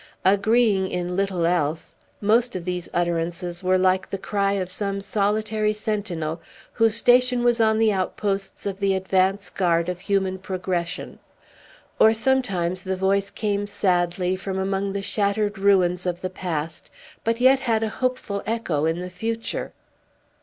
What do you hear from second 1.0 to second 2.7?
little else, most of